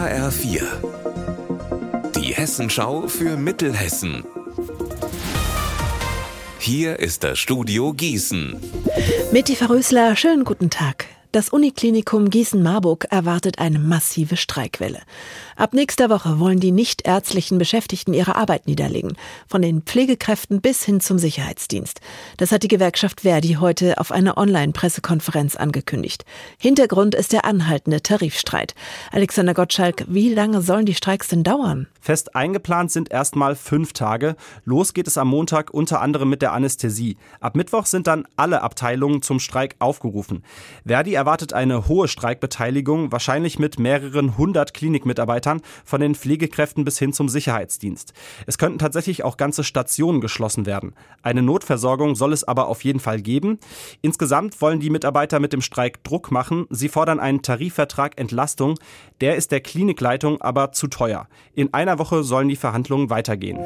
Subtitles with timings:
[0.00, 0.62] HR4.
[2.16, 4.24] Die Hessenschau für Mittelhessen.
[6.58, 8.58] Hier ist das Studio Gießen.
[9.30, 11.04] Mit die Verrösler, schönen guten Tag.
[11.32, 14.98] Das Uniklinikum Gießen-Marburg erwartet eine massive Streikwelle.
[15.54, 21.00] Ab nächster Woche wollen die nichtärztlichen Beschäftigten ihre Arbeit niederlegen, von den Pflegekräften bis hin
[21.00, 22.00] zum Sicherheitsdienst.
[22.36, 26.24] Das hat die Gewerkschaft Verdi heute auf einer Online-Pressekonferenz angekündigt.
[26.58, 28.74] Hintergrund ist der anhaltende Tarifstreit.
[29.12, 31.86] Alexander Gottschalk, wie lange sollen die Streiks denn dauern?
[32.00, 34.36] Fest eingeplant sind erstmal fünf Tage.
[34.64, 37.16] Los geht es am Montag unter anderem mit der Anästhesie.
[37.40, 40.42] Ab Mittwoch sind dann alle Abteilungen zum Streik aufgerufen.
[40.86, 47.12] Verdi erwartet eine hohe Streikbeteiligung, wahrscheinlich mit mehreren hundert Klinikmitarbeitern, von den Pflegekräften bis hin
[47.12, 48.14] zum Sicherheitsdienst.
[48.46, 50.94] Es könnten tatsächlich auch ganze Stationen geschlossen werden.
[51.22, 53.58] Eine Notversorgung soll es aber auf jeden Fall geben.
[54.00, 56.66] Insgesamt wollen die Mitarbeiter mit dem Streik Druck machen.
[56.70, 58.78] Sie fordern einen Tarifvertrag Entlastung.
[59.20, 61.28] Der ist der Klinikleitung aber zu teuer.
[61.54, 63.58] In einer Woche sollen die Verhandlungen weitergehen.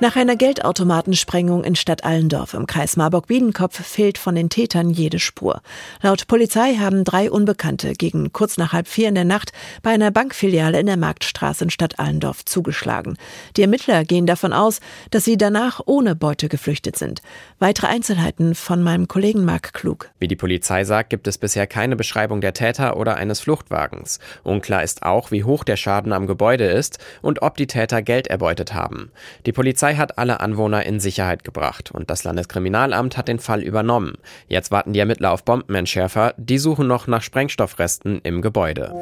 [0.00, 5.62] Nach einer Geldautomatensprengung in Stadt Allendorf im Kreis Marburg-Biedenkopf fehlt von den Tätern jede Spur.
[6.02, 10.10] Laut Polizei haben drei Unbekannte gegen kurz nach halb vier in der Nacht bei einer
[10.10, 13.16] Bankfiliale in der Marktstraße in Stadt Allendorf zugeschlagen.
[13.56, 17.22] Die Ermittler gehen davon aus, dass sie danach ohne Beute geflüchtet sind.
[17.58, 20.10] Weitere Einzelheiten von meinem Kollegen Marc Klug.
[20.18, 24.20] Wie die Polizei sagt, gibt es bisher keine Beschreibung der Täter oder eines Fluchtwagens.
[24.42, 28.26] Unklar ist auch, wie hoch der Schaden am Gebäude ist und ob die Täter Geld
[28.26, 29.10] erbeutet haben.
[29.46, 34.18] Die Polizei hat alle Anwohner in Sicherheit gebracht und das Landeskriminalamt hat den Fall übernommen.
[34.48, 38.92] Jetzt warten die Ermittler auf Bombenentschärfer, die suchen noch nach Sprengstoffresten im Gebäude.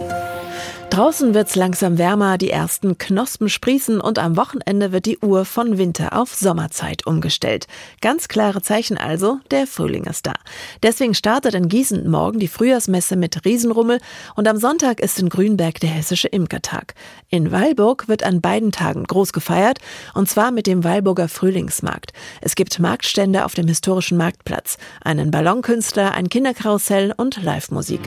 [0.95, 5.77] Draußen wird's langsam wärmer, die ersten Knospen sprießen und am Wochenende wird die Uhr von
[5.77, 7.67] Winter auf Sommerzeit umgestellt.
[8.01, 10.35] Ganz klare Zeichen also, der Frühling ist da.
[10.85, 13.99] Deswegen startet in Gießen morgen die Frühjahrsmesse mit Riesenrummel
[14.37, 16.95] und am Sonntag ist in Grünberg der hessische Imkertag.
[17.29, 19.81] In Weilburg wird an beiden Tagen groß gefeiert
[20.15, 22.13] und zwar mit dem Weilburger Frühlingsmarkt.
[22.41, 28.01] Es gibt Marktstände auf dem historischen Marktplatz, einen Ballonkünstler, ein Kinderkarussell und Live-Musik.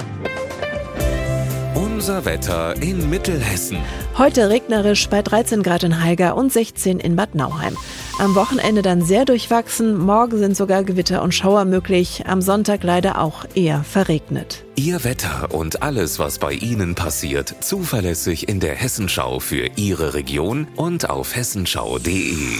[1.97, 3.79] Unser Wetter in Mittelhessen.
[4.19, 7.75] Heute regnerisch bei 13 Grad in Haiger und 16 in Bad Nauheim.
[8.19, 9.97] Am Wochenende dann sehr durchwachsen.
[9.97, 12.25] Morgen sind sogar Gewitter und Schauer möglich.
[12.27, 14.63] Am Sonntag leider auch eher verregnet.
[14.75, 20.67] Ihr Wetter und alles, was bei Ihnen passiert, zuverlässig in der Hessenschau für Ihre Region
[20.75, 22.59] und auf hessenschau.de.